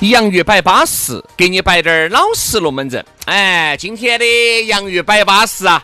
[0.00, 3.04] 洋芋摆巴适，给你摆点儿老实龙门阵。
[3.26, 5.82] 哎，今天的洋芋摆巴适啊，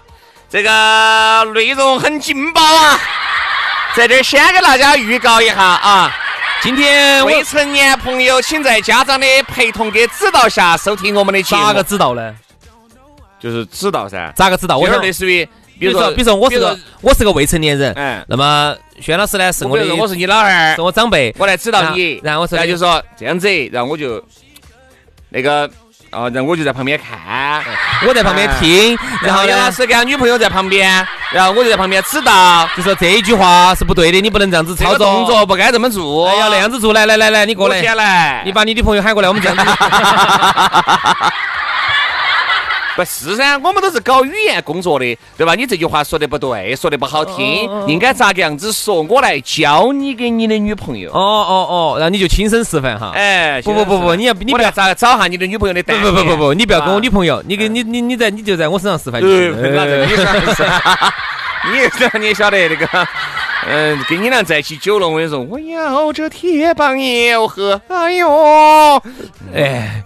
[0.48, 3.00] 这个内容很劲爆啊，
[3.96, 6.16] 在这儿先给大家预告一下啊。
[6.62, 11.62] 今天未成年朋友，请在家长的陪同跟指导下收听我们的节目。
[11.62, 12.34] 咋个指导呢？
[13.40, 14.32] 就是指导噻。
[14.36, 14.78] 咋个指导？
[14.78, 15.46] 我有点类似于。
[15.78, 24.22] 比如说，比如说我是个我是个未成年人，嗯，那么轩老师呢是我的，我是你老汉儿，是我长辈，我来指导你，然后我说，那就说这样子，然后我就
[25.30, 25.68] 那个，
[26.12, 27.62] 哦，然后我就在旁边看，
[28.06, 39.64] 我在旁边听，然后杨老师跟他女朋友在旁边，然后我就在旁边指导，就说这一句话是不对的，你不能这样子操作，动作不该这么做，要那样子做，来来来来，你过来，先来，你把你女朋友喊过来，我们这样子。
[42.96, 45.54] 不是噻，我们都是搞语言工作的，对吧？
[45.54, 49.02] 你这句话说的不对，说的不好听，应该咋个样子说？
[49.02, 51.10] 我来教你给你的女朋友。
[51.10, 53.10] 哦哦哦，然后你就亲身示范哈。
[53.14, 55.82] 哎，不不不不，你要你不要咋找下你的女朋友的？
[55.82, 59.20] 不不不不不，你不要跟我女朋友，你给你你你在你就在我身上示范。
[59.20, 60.06] 对，那这个
[61.66, 61.78] 你你
[62.20, 62.86] 你也晓得那个。
[63.66, 67.80] 嗯，跟你俩在一起久了，我跟你说，我要这铁棒要喝。
[67.88, 69.02] 哎呦，
[69.54, 70.02] 哎，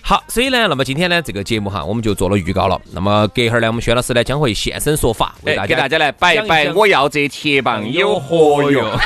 [0.00, 2.80] 好，所以呢，那么今天呢，这个节目哈，我们就做了预告了。
[2.92, 8.88] 那么隔一会儿呢，我们薛老师呢将会现身说法，为大家给大家来摆一摆，我要这铁棒有何用？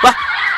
[0.00, 0.08] 不，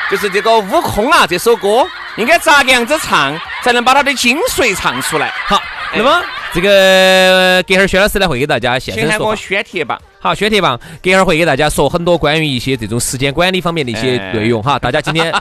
[0.09, 1.85] 就是这个悟空啊，这首歌
[2.15, 5.33] 应该咋个样子唱，才能把它的精髓唱出来？
[5.45, 5.61] 好，
[5.93, 6.23] 那么
[6.53, 9.35] 这个隔会儿薛老师呢会给大家现身说法。
[9.35, 9.99] 薛铁棒。
[10.19, 15.33] 好，宣铁棒，隔会儿会给大家说很多关于一些这种时间管理方面的一些内容哈，大家今天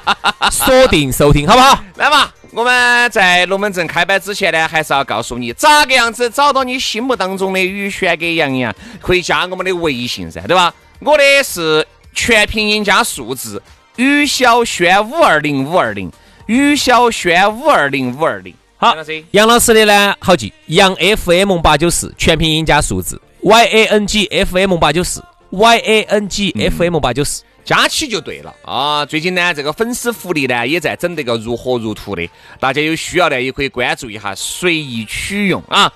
[0.50, 1.78] 锁定收听，好不好？
[1.97, 10.72] 来嘛，我们在龙门阵开摆之前呢，还是要告诉你咋个样子找到你心目当中的宇轩跟杨洋，可以加我们的微信噻，对吧？
[11.00, 13.62] 我的是全拼音加数字，
[13.97, 16.10] 于小轩五二零五二零，
[16.47, 18.54] 于小轩五二零五二零。
[18.83, 18.97] 好，
[19.33, 23.21] 杨老师的呢，好记，杨 FM 八九四，全拼音加数字。
[23.43, 29.05] Y A N G F M 八九四，Y A N G F M 八九四，加起就对了啊！
[29.05, 32.27] 最近呢，这个粉丝福利呢，也在整这个如火如荼的，
[32.59, 35.93] 大家有需要呢，也可以关注一下，随意取用啊！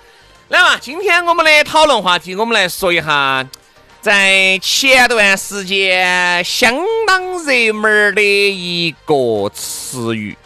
[0.48, 3.48] 来嘛，今天我们的讨论话题，我们来说一下，
[4.02, 6.74] 在前段时间相
[7.06, 10.36] 当热门的一个词语。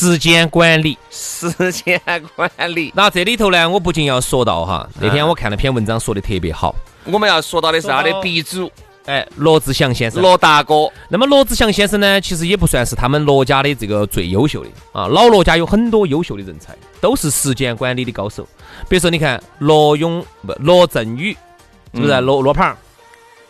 [0.00, 2.00] 时间管理，时间
[2.34, 2.90] 管理。
[2.96, 6.74] 那这里头呢，我不仅要说到哈，那天我看了篇文章，说的特别好。
[7.04, 8.72] 我们要说到的是他的鼻祖，
[9.04, 10.90] 哎，罗志祥先生，罗大哥。
[11.10, 15.06] 那么罗志祥先生呢，其实也不算是他们罗家的这个最优秀的啊。
[15.06, 18.48] 老罗家有很多优秀的人才，都是时间管理的高手。
[18.88, 21.36] 比如说，你看罗永不罗振宇，
[21.92, 22.74] 是不是罗罗胖？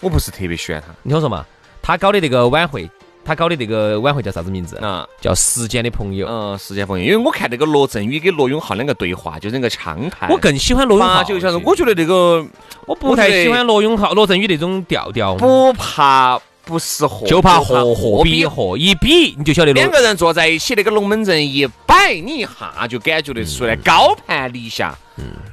[0.00, 0.89] 我不是特别喜欢他。
[1.05, 1.47] 你听我说嘛，
[1.81, 2.91] 他搞的那个晚会。
[3.25, 5.06] 他搞的这个晚会叫啥子名字啊？
[5.20, 6.26] 叫时间的朋友。
[6.28, 7.04] 嗯，时间朋友。
[7.04, 10.31] 因为我看那个罗振宇跟罗永浩两个对话，就是那个畅谈。
[10.31, 11.22] 我更喜欢罗永浩。
[11.22, 12.44] 就像是我觉得那个，
[12.86, 15.34] 我不太喜欢罗永浩、罗振宇那种调调。
[15.36, 19.72] 不怕不识货，就怕货货比货，一比你就晓得。
[19.72, 24.92] 两个人坐在一起，那个龙门阵一摆，你一下就感觉得出来高攀离下。
[24.92, 25.09] 嗯。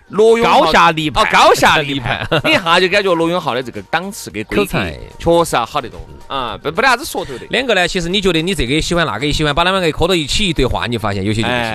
[0.09, 7.45] 罗永高下立判，高下 立判， 你一下就感觉罗永浩的这个档次跟口才确实要好得多啊，不不得啥子说头的。
[7.49, 11.73] 两个呢，其实你觉得你这个也喜欢，那个也喜欢，把他们给磕到一起一对话，你发现有些就不行。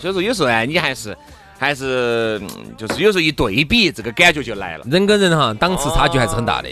[0.00, 1.16] 所以说有时候呢，你还是
[1.58, 2.40] 还是
[2.76, 4.84] 就是有时候一对比，这个感觉就来了。
[4.90, 6.68] 人跟人哈，档次差距还是很大的。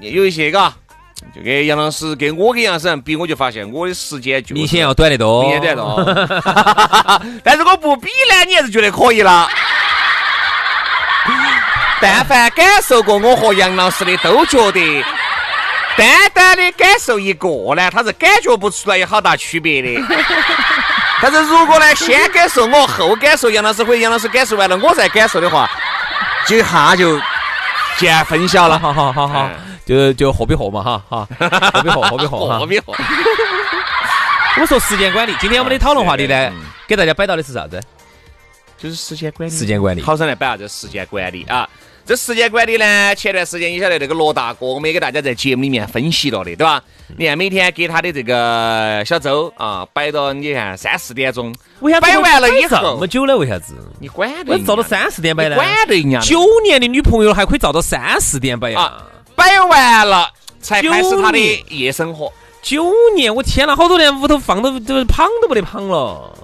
[0.00, 0.72] 有一些嘎，
[1.34, 7.20] 就跟杨老师跟我跟杨老师比，我就发现我的时间就明显要短得多，明显短得多。
[7.44, 9.48] 但是我不比呢，你还是觉得可以了。
[12.00, 15.04] 但凡感受过我和杨老师的，都觉得
[15.96, 20.00] 单单的感受一个呢，他是感觉不出来有好大区别的。
[21.20, 25.68] 但是如果呢，先感受我，后感受杨老师，或者杨老师感受完了，我再感受的话，
[26.46, 27.20] 就一下就
[27.96, 28.78] 见分晓了。
[28.78, 29.50] 好好好好，
[29.84, 31.28] 就就货比货嘛哈哈，
[31.72, 32.58] 货比货，货比货哈。
[32.60, 32.94] 货比货。
[34.60, 36.52] 我说时间管理，今天我们的讨论话题呢，
[36.86, 37.82] 给大家摆到的是啥子？
[38.78, 39.52] 就是时间管理。
[39.52, 40.00] 时间管理。
[40.00, 41.68] 好生来摆下这时间管理啊！
[42.06, 46.82] 这时间管理呢，前段时间你晓得那个罗大哥，我们也给大家在节目里面分析了的，对吧？
[47.18, 53.36] 你看每天给他的这个小周啊，摆到你看三四点钟，为啥摆完了以后这么久了？
[53.36, 53.74] 为啥子？
[54.00, 54.54] 你管得？
[54.54, 55.56] 我照到三四点摆呢？
[55.56, 56.18] 管得人家？
[56.20, 59.04] 九年的女朋友还可以照到三四点摆啊？
[59.36, 60.30] 摆完了
[60.62, 61.38] 才开始他的
[61.68, 62.32] 夜生活。
[62.62, 66.37] 九年，我天哪，好多年屋头放都都胖都不得胖了。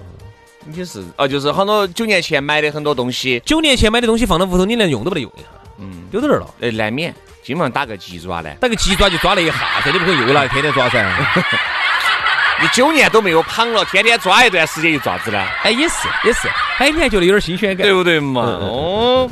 [0.67, 5.47] 你是哦，就是很多九年前买的很多东西，九年前买的东西放到屋头，你连用都不得用一下，
[5.79, 7.13] 嗯，丢到那儿了，哎，难免，
[7.43, 9.53] 基本上打个鸡爪呢，打个鸡爪就抓了一下，
[9.83, 11.05] 噻你不可能又来天天抓噻。
[12.61, 15.37] 你九年都没有胖了，天天抓一段时间又咋子呢？
[15.61, 16.47] 哎，也是也是，
[16.79, 18.41] 哎，你还觉得有点新鲜感，对不对嘛？
[18.41, 19.29] 哦，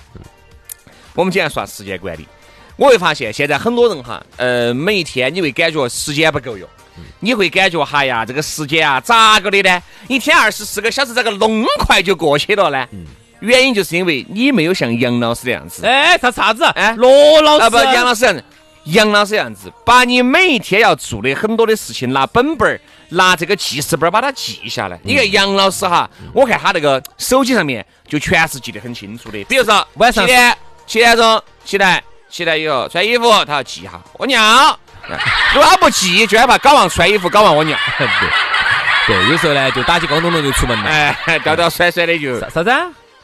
[1.15, 2.27] 我们今天说时间管理，
[2.75, 6.67] 我会发现现在很多人哈，呃，每一天你会感觉时间不够用。
[7.19, 9.81] 你会感觉哈呀，这个时间啊，咋个的呢？
[10.07, 12.87] 一天二十四个小时，咋个弄快就过去了呢？
[13.39, 15.85] 原因就是因为你没有像杨老师这样子。
[15.85, 16.63] 哎，啥啥子？
[16.75, 18.43] 哎，罗老师啊，不，杨老师，
[18.85, 22.79] 杨老师这样子，把你每一天要做的很多的事情拿本本儿、
[23.09, 24.97] 拿这个记事本把它记下来。
[25.03, 29.43] 你看杨老师哈，我看他那个手机上面就全是记得很清楚的。
[29.43, 30.57] 比如说晚上七点
[30.87, 34.79] 七点钟起来，起来以后穿衣服，他要记一下屙尿。
[35.53, 37.77] 如果他不记，就害怕搞忘穿衣服，搞忘我尿。
[37.97, 38.07] 对，
[39.07, 42.73] 对，有时候呢，就打起光咚咚就出门了，哎，吊吊甩甩的就啥子？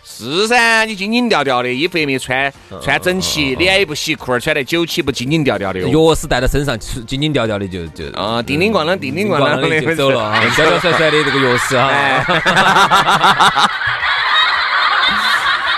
[0.03, 5.79] 是噻，你精精吊吊的，衣服也没穿，穿整齐，脸也不洗，裤儿穿得九起，不精精吊吊的。
[5.81, 13.69] 钥匙带到身上，精精吊吊的就就啊，叮叮咣啷，叮叮咣啷的就走了啊，吊吊甩甩的这个钥匙啊。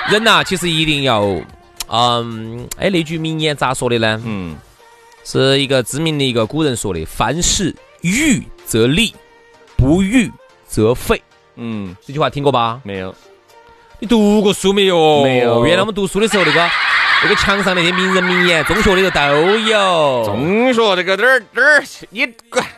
[0.10, 1.22] 人呐，其实一定要，
[1.92, 4.22] 嗯，哎，那句名言咋说的呢？
[4.26, 4.56] 嗯。
[5.24, 9.14] 是一个知名的一个古人说的：“凡事预则立，
[9.78, 10.32] 不预
[10.68, 11.22] 则废。”
[11.56, 12.82] 嗯，这句话听过吧？
[12.84, 13.14] 没有。
[14.00, 15.24] 你读过书没有？
[15.24, 15.66] 没有。
[15.66, 16.70] 原来我们读书的时候，那个
[17.24, 20.24] 那个墙上那些名人名言，中学里头都有。
[20.26, 21.84] 中学这个哪儿哪儿？
[22.10, 22.28] 你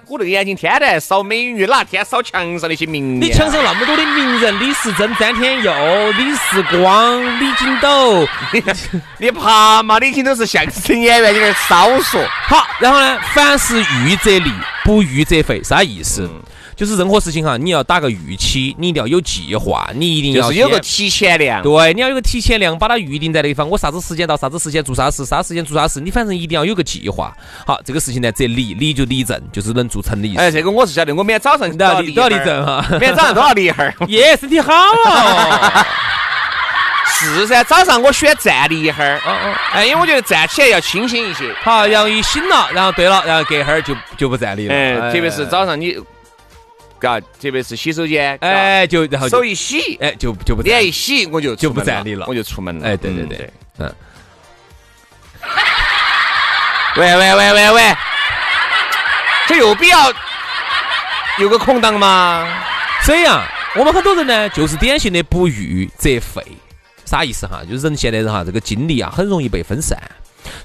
[0.07, 3.21] 我这个眼睛天天扫美女，哪天扫墙上那些名言？
[3.21, 5.71] 你墙上那么多的名人，李时珍、詹天佑、
[6.11, 8.63] 李时光、李金斗，你
[9.17, 9.97] 你怕嘛？
[9.99, 12.21] 李金斗是相声演员，你少说。
[12.47, 13.17] 好，然后呢？
[13.33, 14.51] 凡事预则立，
[14.83, 16.29] 不预则废，啥意思？
[16.83, 21.63] 就是任何事情哈，你要打个预期，你一定要有计划，你一定要有个提前量。
[21.63, 23.69] 对，你要有个提前量，把它预定在那地方。
[23.69, 27.33] 我啥子时间到啥子时间做啥事，啥时间做啥事，你反正一定要有个计划。
[27.65, 30.41] 好，这个事情呢，这立，立就立正，就是能做成的意思。
[30.41, 33.95] 哎，这个我是晓得，我每天早上都要都要立正哈，每天早上都要立一会儿。
[34.09, 34.73] 耶，身体好。
[37.05, 39.15] 是噻，早上我选站立一会儿。
[39.19, 39.55] 哦哦。
[39.71, 41.49] 哎，因为我觉得站起来要清醒一些。
[41.61, 44.75] 好，然后一醒了，然后对了，然后隔一会儿就就不站立了。
[44.75, 45.97] 哎，特别是早上你。
[47.03, 52.87] 嘎，特别是洗手间，哎，就然后手一洗，哎，就就不脸一洗，我就就不站立了，我就出门了。
[52.87, 53.93] 哎，对对对，嗯。
[56.95, 57.95] 喂喂喂喂喂，
[59.47, 60.13] 这有必要
[61.39, 62.47] 有个空档吗？
[63.03, 63.43] 这样，
[63.75, 66.41] 我们很多人呢，就是典型的不预则废，
[67.03, 67.61] 啥意思哈？
[67.67, 70.01] 就是人现在人哈，这个精力啊，很容易被分散。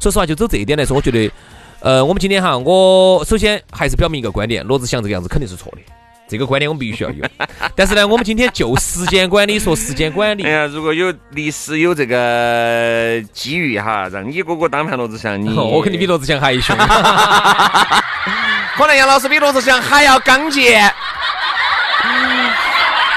[0.00, 1.32] 说实话，就走这一点来说，我觉得，
[1.80, 5.78] 呃，我们今天哈，我首先还是表明一个观点：罗志祥这个样子肯定是错的。
[6.28, 7.24] 这个观点我们必须要有，
[7.74, 10.44] 但是呢，我们今天就时间管理说时间管理。
[10.44, 16.76] 哎呀，如果有历史有这个机遇哈，让你哥哥当盘罗志祥，你我肯定比罗志祥还凶。
[18.76, 20.92] 可能杨老师比罗志祥还要刚健。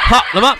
[0.06, 0.56] 好，那么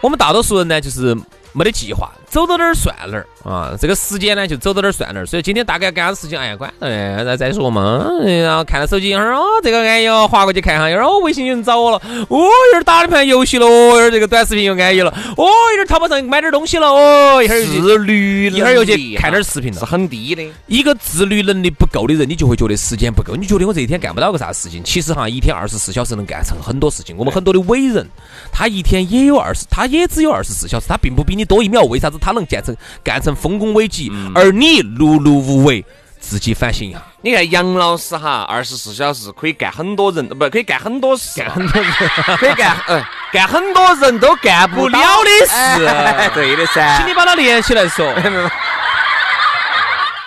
[0.00, 1.14] 我们大多数人呢，就是
[1.52, 2.10] 没得计划。
[2.26, 3.74] 走到哪儿算哪儿啊！
[3.80, 5.26] 这个时间呢，就走到哪儿算哪儿。
[5.26, 8.04] 所以今天大概干啥事情，哎呀，管哎，再再说嘛。
[8.24, 10.90] 然后看了手机一会儿，哦，这个安逸哦，划过去看哈。
[10.90, 11.96] 一会儿哦，微信有人找我了。
[12.28, 13.66] 哦，一会儿打了盘游戏了。
[13.66, 15.10] 哦，一会儿这个短视频又安逸了。
[15.36, 16.88] 哦，一会儿淘宝上买点东西了。
[16.88, 19.78] 哦，一会儿自律，一会儿又去看点视频了。
[19.78, 20.42] 是很低的。
[20.66, 23.34] 一个自律能力不够的人，你就会觉得时间不够。
[23.36, 24.82] 你觉得我这一天干不到个啥事情？
[24.82, 27.16] 其实哈，一天二十四小时能干成很多事情。
[27.16, 28.06] 我们很多的伟人，
[28.52, 31.82] 他一天也有二十，他也只有二十四小时，他并不比你多一秒。
[31.84, 32.76] 为啥子他能干成？
[33.04, 35.84] 干成丰功伟绩，而你碌碌无为，
[36.18, 37.02] 自己反省一下。
[37.20, 41.92] 你看杨老师哈，二十四小时可以干很多人，不可以干很多事，干很多人
[42.36, 46.30] 可以干，嗯， 干很多人都干不了的事。
[46.34, 48.06] 对的噻，请你把它连起来说。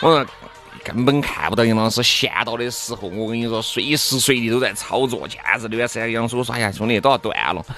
[0.02, 0.26] 我说
[0.84, 7.64] 根本看不到杨老师闲到的时候，我跟你说，随时随地都在操作，简直那段时间杨老师我说，哎呀，兄弟都要断了，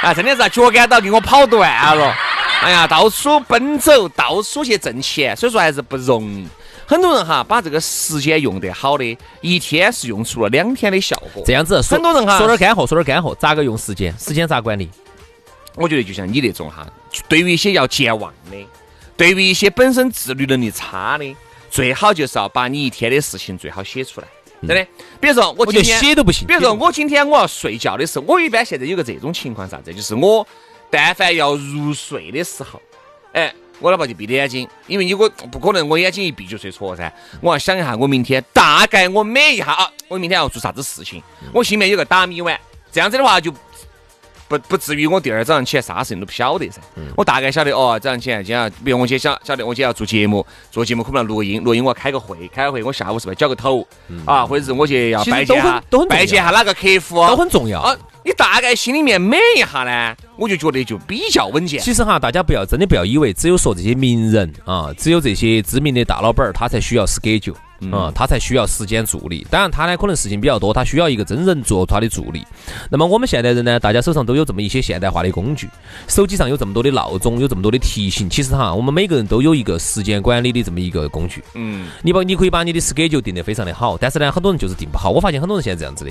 [0.00, 2.16] 啊，真的是脚杆都给我跑断了，
[2.64, 6.48] 哎呀，到处奔走，到处去挣钱，所以说还是不容易。
[6.86, 11.42] 很多人哈，把这个时间用得好的，一天是用出了两天的效果。
[11.44, 14.14] 这样子，很多人哈说点干货，说点干货，咋个用时间？
[14.18, 14.88] 时间咋管理？
[15.74, 16.86] 我觉得就像你那种哈，
[17.28, 18.56] 对于一些要健忘的，
[19.14, 21.36] 对于一些本身自律能力差的，
[21.70, 24.26] 最好就是要把你一天的事情最好写出来，
[24.66, 24.86] 真的。
[25.20, 26.46] 比如说我今天写都不行。
[26.46, 30.46] 比如说我今天我要睡觉的时候，我一般现在有个这种情况啥子，就是我
[30.90, 32.80] 但凡要入睡的时候，
[33.32, 41.22] 哎，我哪怕就闭着眼睛，因为你我不可能我眼睛一闭就睡着噻，我要想一下我明天大概我每一下啊，我明天要做啥子事情，
[41.52, 42.58] 我心里面有个打米碗，
[42.92, 43.52] 这样子的话就。
[44.46, 46.78] 不不至于我第二早上起来啥事情都不晓得噻，
[47.16, 53.84] 我大概晓得哦，早上起来今天，比如我今天晓晓得我今天要做节目，做节目可能要录个音，录音我要开个会，开个会我下午是不是交个头？
[54.26, 57.80] 啊，或者是我去要拜见下拜见下哪个客户都很重要。
[57.80, 61.78] 啊，你大概心里面美一下呢，我就觉得就比较稳健。
[61.78, 67.54] 其实哈，大家不要真的不要以为只有说这些名人啊，只有这些知名的大老板儿，他才需要 schedule
[67.92, 69.46] 啊，他才需要时间助力。
[69.50, 72.44] 当然，他呢可能事情比较多，他需要一个真人做他的助力。
[72.90, 75.68] 那么我们现代人呢，大家手上都有这么一些现代化的工具，
[76.08, 78.28] 手机上有这么多的闹钟，有这么多的提醒。
[78.30, 81.42] 其实哈，我们每个人都有一个时间管理的这么一个工具。
[81.54, 85.10] 嗯，你把你可以把你的 schedule 定得非常的好，但是呢，很多人就是定不好。
[85.10, 86.10] 我发现很多人现在这样子的，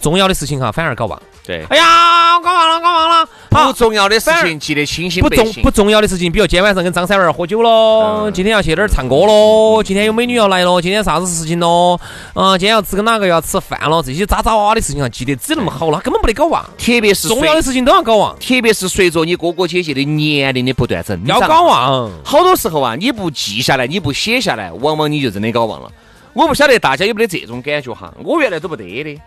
[0.00, 1.20] 重要的事情哈反而搞忘。
[1.44, 3.28] 对，哎呀，搞忘了，搞忘了。
[3.50, 5.70] 好不，重要的事情记得清醒不重不。
[5.70, 12.00] 重要的事情，比如今天晚上跟张三娃儿喝酒喽，嗯今天要去哪儿唱歌喽，今天有美女要来喽，今天啥子事情咯？
[12.34, 14.02] 啊，今天要吃跟哪个要吃饭了？
[14.02, 16.64] 这些渣渣哇哇的事情啊，记得只那么好了，根本不得搞忘。
[16.78, 22.10] 特别是重要的事情都要搞忘，特别是随着你哥哥姐姐的年龄的不断增长，要搞忘。
[22.24, 25.90] 好多时候啊，你不记下来，你不写下来，往往你就真的搞忘了。
[26.34, 28.12] 我不晓得大家有没得这种感觉哈？
[28.22, 29.20] 我原来都不得的，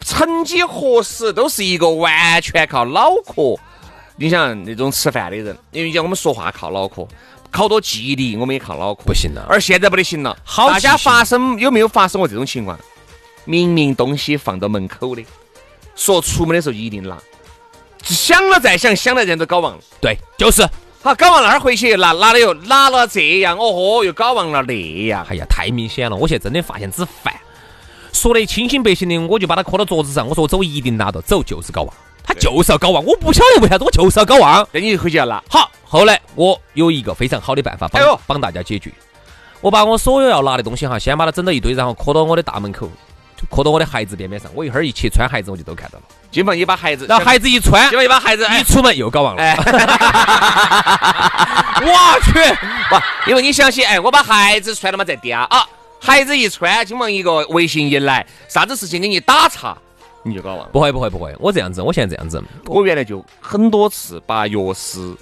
[0.00, 3.56] 曾几何时都是一个完全靠脑壳。
[4.20, 7.06] 你想那种吃饭的人，因为讲我们说话靠脑壳，
[7.50, 12.78] 好多记忆力我们也靠脑壳，不行了而现在不得行了，好大家发生有没有发生过这种情况？
[13.44, 15.24] 明明东西放到门口的，
[15.96, 17.18] 说出门的时候一定拿，
[18.02, 19.80] 想了再想，想了人都搞忘了。
[20.00, 20.68] 对，就是。
[21.00, 24.74] 好，搞忘那儿回去拿拿了又拿了这样，哦豁，又搞忘了那
[25.04, 25.24] 样。
[25.30, 26.16] 哎呀，太明显了！
[26.16, 27.32] 我现在真的发现只烦，
[28.12, 30.26] 说的清醒白醒的，我就把它搁到桌子上。
[30.26, 31.96] 我说我走一定拿到，走就是搞忘，他
[32.38, 33.04] 就是要搞忘。
[33.04, 34.66] 我不晓得为啥子，我就是要搞忘。
[34.72, 35.42] 那你回去要拿。
[35.50, 38.92] 好，后来我有一个非常好的办法帮、哎帮大家解决。
[39.60, 42.88] 我把我所有要拿的东西哈，先把它整到一堆，然后磕到我的大门口，
[43.36, 44.48] 就磕到我的鞋子边边上。
[44.54, 46.04] 我一会儿一去穿鞋子，我就都看到了。
[46.30, 49.42] 基本上你把鞋子，然后鞋子一穿基，本上你把鞋子，哎一出门又搞忘了。
[49.42, 49.56] 哎，
[51.82, 52.32] 我去，
[52.88, 55.66] 不，因为你想起，哎，我把鞋子穿了嘛，再嗲啊，
[56.00, 59.76] 鞋子一穿，金鹏一个微信一来，啥子事情给你打岔，
[60.22, 60.68] 你就搞忘了。
[60.72, 65.16] 不会不会不会，我这样子，我现在这样子，我原来就很多次把钥匙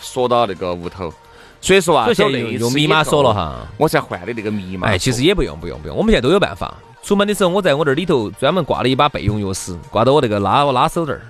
[0.00, 1.12] 锁到那个屋头，
[1.60, 3.66] 所以说啊，所以现在走那一次用用密码锁了，哈。
[3.76, 4.88] 我才换的那个密码。
[4.88, 6.74] 哎，其实也不用不用不用，我们现在都有办法。
[7.02, 11.22] 出门的时候，我在我这儿里头专门挂了一把备用钥匙，挂到我那个拉拉手这儿，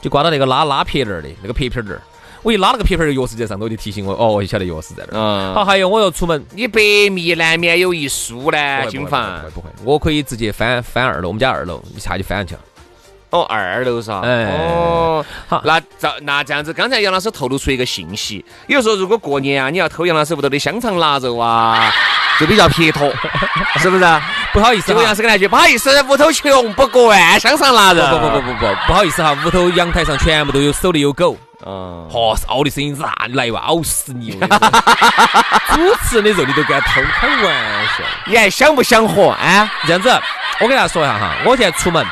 [0.00, 2.02] 就挂到那个拉拉撇那儿的那个撇撇这儿。
[2.42, 5.20] 我一拉那个撇撇儿，钥匙在上头就提醒我，哦，我就晓得钥匙在那儿。
[5.20, 6.80] 嗯，好，还有我要出门，你百
[7.10, 9.68] 密难免有一疏呢，金凡不会。
[9.76, 12.60] 不会，我可以直接翻翻二楼，我们家二楼一下就翻上去了。
[13.30, 14.22] 哦，二楼是吧？
[14.24, 21.92] 哎哦，好那这那这样子，刚才杨老师透露出一个信息，有时候如果过年啊，你要偷杨老师屋头的香肠腊肉啊，
[22.40, 23.08] 就比较撇脱，
[23.78, 24.04] 是不是？
[24.52, 28.02] 不好意思结果杨老，师跟他句，不好意思，屋头穷不惯香肠腊肉。
[28.06, 31.36] 不不不不不，不好意思哈，屋头阳台上全部都有手里有狗。
[31.66, 34.30] 嗯，嚯，嗷的声音咋来哇，咬死你！
[35.70, 38.04] 主持人的肉你都敢偷，开玩笑。
[38.26, 39.70] 你还想不想活啊？
[39.86, 40.10] 这样子，
[40.60, 42.04] 我给大家说一下哈，我现在出门，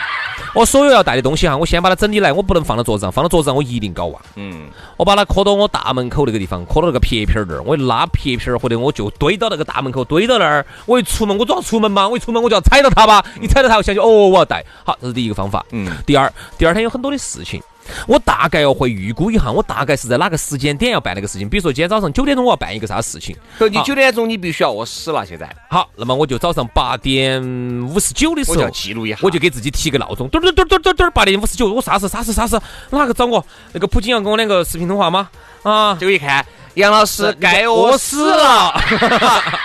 [0.55, 4.21] 我所有要带的东西哈，我先把它整理来，我不能放到桌子上，放到桌子上我一定搞忘。
[4.37, 10.64] 嗯，我把它磕到我大门口那个地方，磕到那个撇撇儿那儿，我一拉撇撇儿，或者我就堆到那个大门口，堆到那儿。
[10.87, 14.64] 我一出门，我总要出门嘛，我一出门我就要踩到它吧，一踩到它，我想起哦，我要带。
[14.85, 15.64] 好，这是第一个方法。
[15.71, 17.62] 嗯，第二，第二天有很多的事情。
[18.07, 21.49] 我大概要会预估一下，我大概是在哪个时间点要办那个事情。
[21.49, 27.42] 比如说今天早上九点钟我要办一个啥事情，可你九点钟你必须要饿死了，现在好，那么我就早上八点
[27.88, 32.59] 五十九的时候我就要，记录一下，我就给自己提个闹钟，嘟嘟嘟嘟嘟嘟，八点五十九，我啥时啥时啥时，
[32.90, 33.45] 哪个找我？
[33.73, 35.28] 那个普京要跟我两个视频通话吗？
[35.62, 36.45] 啊，结果一看，
[36.79, 38.73] 杨老师该饿饿死了，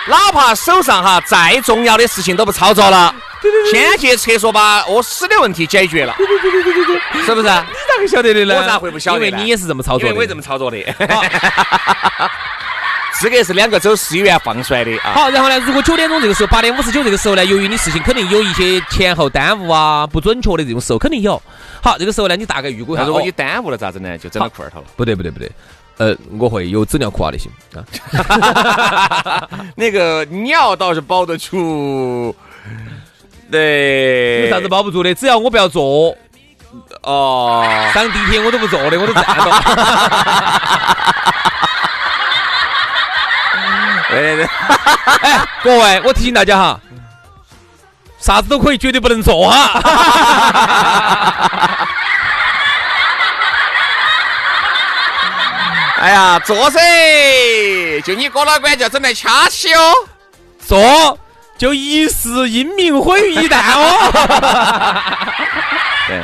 [0.08, 3.14] 哪怕手上哈再重要的事情都不操作了，
[3.70, 6.12] 先去厕所把饿死的问题解决了，
[7.24, 7.48] 是不是？
[7.48, 8.56] 你咋个晓得的呢？
[8.56, 10.06] 我咋会不晓得因为你也是这么操作的。
[10.08, 10.76] 因为我也这么操作的。
[13.20, 15.12] 资格是两个走四医院放出来的啊。
[15.14, 21.40] 好，然后呢，如果九点钟这个时候，八点五十九这个时候呢，由于你事情肯定有一些前后耽误啊、不准确的这种时候，肯定有。
[21.80, 23.04] 好，这个时候呢，你大概预估一下。
[23.04, 24.18] 如果你耽误了咋子呢？
[24.18, 24.86] 就整到裤儿头了。
[24.96, 25.48] 不对，不对，不对。
[25.96, 27.48] 呃，我会有纸尿裤啊那些
[27.78, 29.48] 啊。
[29.76, 32.34] 那个尿倒是包得住。
[33.50, 34.44] 对。
[34.44, 35.14] 有啥子包不住的？
[35.14, 36.16] 只要我不要坐。
[37.02, 37.64] 哦。
[37.94, 39.44] 上地铁我都不坐的，我都站着。
[44.10, 44.46] 对对对。
[45.22, 46.80] 哎，各位，我提醒大家哈。
[48.18, 49.80] 啥子都可以，绝对不能做哈！
[56.04, 56.78] 哎呀，坐噻！
[58.04, 59.94] 就你哥老倌就要整来掐起哦，
[60.58, 61.18] 坐
[61.56, 64.12] 就一世英名毁于一旦哦。
[66.06, 66.20] 对，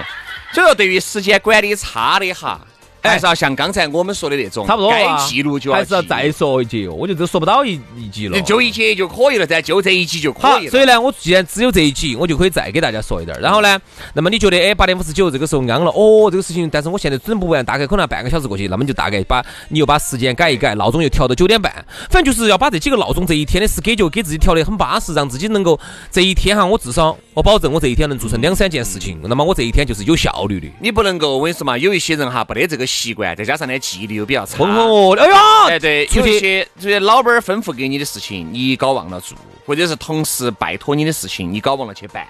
[0.53, 2.61] 所以说对于时间管理差的哈。
[3.03, 6.93] 还是要像刚才我们说的那种，差不多该记录就要还是要再说一节哦。
[6.93, 10.71] 我觉得这说不到一一集了，就一节就可以了噻，就这一集就可以了。
[10.71, 13.39] 所以呢，我既然只有这一集，我就可以再给大家说一点。
[13.41, 13.79] 然后呢，
[14.15, 21.73] 那么你觉得哎，八点五十九这个时候安了哦，这个事情，但是我现在整不完，大概可能要半个小时过去，那么就大概把你又把时间改一改，闹钟又调到九点半，
[22.11, 25.79] 反正就是要把这几个闹钟这一天的时间就给自己调得很巴适，让自己能够
[26.11, 30.67] 这一天哈，我至少我保证我这一天能做成两三件事情，那么我这一天就是有效率的。
[30.81, 33.79] 你不能够我跟你说嘛，有一些人哈，不得这个习惯，再加上呢。
[33.79, 42.27] 记忆力又比较差，哦哎呀，哎对，有一些这些老板儿吩咐给你的事情，你搞忘了做，或者是同事拜托你的事情，你搞忘了去办，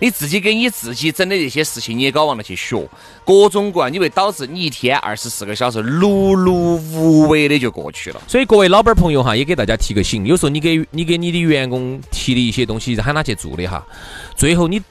[0.00, 2.86] 你自己给你自己整的这些事情，你也搞忘了去学，
[3.24, 8.20] 各种各样，你会导致你一天二十四个小时碌碌无为的就过去了。
[8.28, 13.82] 所以各位老板朋友哈，也给大家提个醒，有时候你给你给你的员工提的一些东西，喊他去做的哈，
[14.36, 14.82] 最后你。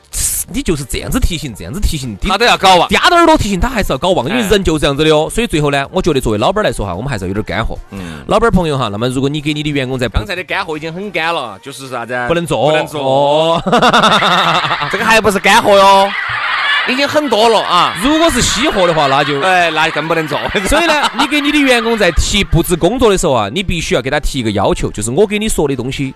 [0.51, 5.29] 你就是这样子提醒，这样子提醒，他都要搞忘，嗲着耳朵提醒他还是要搞忘，因为人就这样子的哦。
[5.29, 7.77] 所以最后呢，我觉得作为老板来说哈，我们还是要有点干货。
[7.91, 12.13] 嗯，老板朋友哈，那么如果你给你的员工在刚才的干货已经很干了，就是啥子？
[12.27, 13.62] 不能做，不能做。
[14.91, 16.10] 这个还不是干货哟，
[16.88, 17.95] 已经很多了啊。
[18.03, 20.39] 如果是稀货的话，那就哎，那就更不能做。
[20.67, 26.13] 所以呢， 你给你的员工在提布置工作的时候啊，你必须要给他提一个要求，就是我给你说的东西，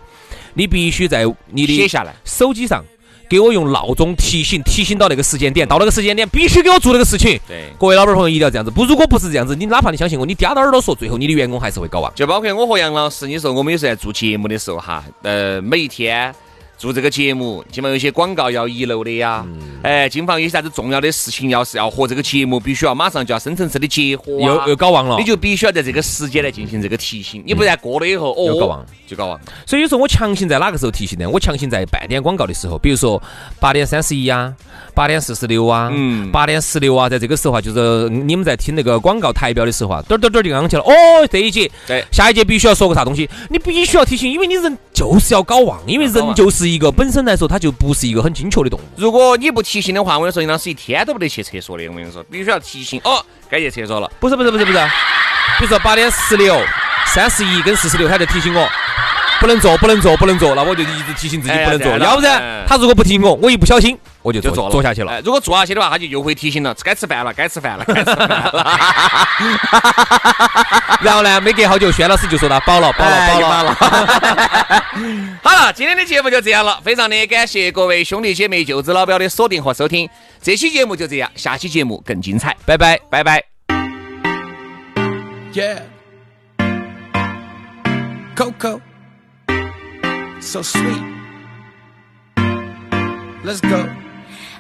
[0.54, 2.84] 你必须在你的写下来手机上。
[3.30, 7.40] 给我用闹钟提醒，提醒到那个时间点，到那个时间点必须给我做那个事情。
[7.48, 12.12] 对，各位老板朋友一定要这样子，不，如果不是这样子，你哪怕你相信我，你嗲到耳朵说，最后你的员工还是会搞忘。
[12.16, 16.34] 就包括我和杨老师，你说我们有时候在做节目的时候哈，呃，每一天。
[16.78, 19.46] 做这个节目，基本上有些广告要遗漏的呀，
[19.82, 29.40] 哎，经常有啥子重要的事情，要是要和这个节目必须要马上就要深层次的结合，又又搞忘了，你就必须要在这个时间来进行这个提醒，你不然过了以后，哦，又搞忘，就搞忘。
[29.66, 31.30] 所以有时候我强行在哪个时候提醒呢？
[31.30, 33.22] 我强行在半点广告的时候，比如说
[33.60, 34.54] 八点三十一啊，
[34.94, 40.94] 八点四十六啊，嗯，八点十六啊，在这个时候啊，就是你们在听那个广告台标的时候啊，嘚嘚嘚就刚去了，哦，
[41.32, 47.48] 这一节，对，下一节必须要说个啥东西，你必须要提醒，因为你人就是要搞忘，因为人就是一个本身来说。
[47.48, 48.84] 它就不是一个很精确的动物。
[48.98, 51.88] 如果你不提醒的话，我跟你说，杨老师一天都不得去厕所的。
[51.88, 54.12] 我跟你说，必须要提醒哦，该去厕所了。
[54.20, 54.78] 不是不是不是不是，
[55.60, 56.60] 比如说八点十六、
[57.06, 58.68] 三十一跟四十六，他在提醒我。
[59.46, 61.96] 不能做，不能做，不能做，那我就一直提醒自己不能做。
[62.00, 65.22] 要不然他如果不提醒我，我一不小心我就做做下去了。
[65.22, 68.80] 如果做下去的话，他就又会提醒了，该吃饭了，该吃饭了， 该吃饭了。
[71.02, 73.76] 然后呢，没隔好久，轩老师就说他饱了，饱了，饱了。
[75.44, 80.10] 好了，今天的节目就这样了，非常的感谢各位兄弟姐妹、舅子老表的锁定和收听。
[80.42, 83.44] 这期节目就这样，下期节目更精彩，拜拜，拜拜。
[88.36, 88.95] Yeah，Coco。
[90.46, 91.02] So sweet.
[93.44, 93.90] Let's go.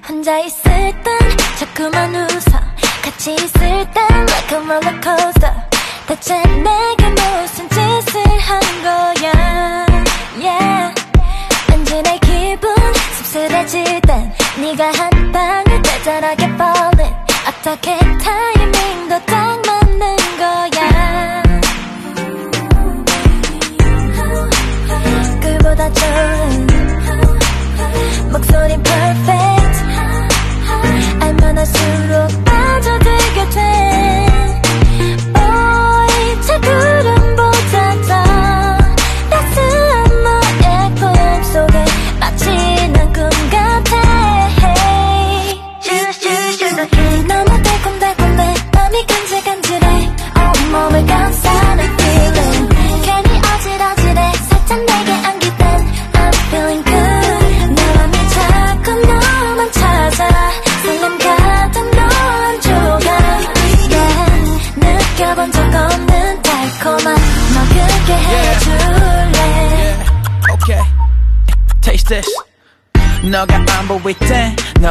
[0.07, 0.63] 혼자 있을
[1.03, 1.17] 땐
[1.59, 2.59] 자꾸만 웃어.
[3.03, 3.59] 같이 있을
[3.91, 5.53] 땐 like a roller coaster.
[6.07, 9.85] 대체 내게 무슨 짓을 한 거야?
[10.37, 10.93] Yeah.
[11.69, 12.73] 왠지 내 기분
[13.17, 17.15] 씁쓸해질 땐 네가 한 방울 대단하게 falling
[17.47, 18.54] 어떻게 타이
[28.34, 29.84] 목소리 perfect
[31.20, 32.43] 알만할수록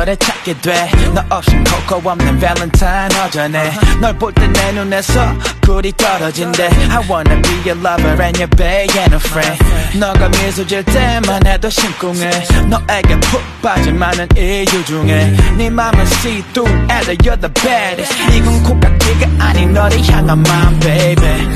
[0.04, 3.72] 너를 찾게 돼너 없인 코코 없는 발렌타인 허전해.
[4.00, 5.32] 널볼 때 내 눈에서
[5.64, 6.64] 꿀이 떨어진대.
[6.90, 9.64] I wanna be your lover and your bae and a friend.
[9.98, 12.30] 너가 미소 질 때만 해도 심쿵해.
[12.68, 18.14] 너에게 푹 빠진 많은 이유 중에 네 맘은 see through and you're the baddest.
[18.36, 21.48] 이건 코깍지가 아닌 너를 향한 마음 baby.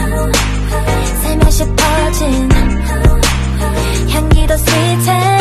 [1.23, 2.49] 살며시 퍼진
[4.11, 5.39] 향기도 스윗해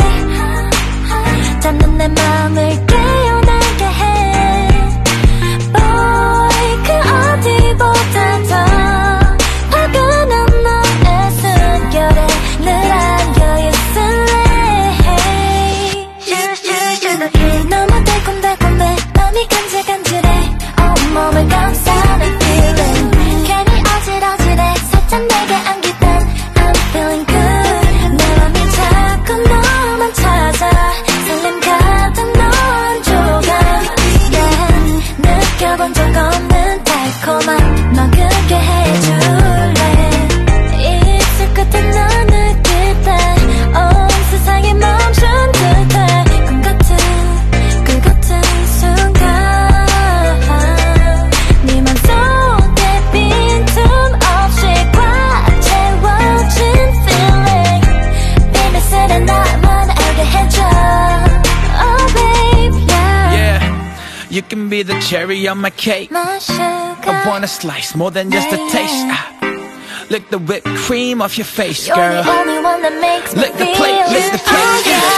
[1.60, 3.17] 잡는 내 맘을 깨
[64.38, 66.12] You can be the cherry on my cake.
[66.12, 69.04] My sugar I want a slice more than just a taste.
[69.10, 70.06] Ah.
[70.10, 72.22] Lick the whipped cream off your face You're girl.
[72.22, 75.08] the only one that makes Lick the plate, lick the plate, Oh, yeah.